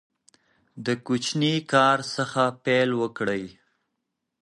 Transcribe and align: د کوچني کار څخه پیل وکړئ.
د 0.85 0.87
کوچني 1.05 1.53
کار 1.73 1.97
څخه 2.15 2.43
پیل 2.65 2.89
وکړئ. 3.01 3.43